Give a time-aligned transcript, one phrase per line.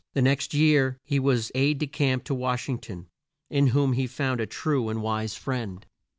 [0.15, 3.05] The next year he was aide de camp to Wash ing ton,
[3.51, 5.85] in whom he found a true and wise friend.